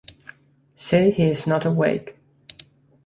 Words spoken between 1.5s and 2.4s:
awake.